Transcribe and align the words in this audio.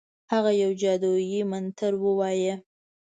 هغه 0.31 0.51
یو 0.63 0.71
جادویي 0.81 1.41
منتر 1.51 1.91
ووایه. 2.03 2.55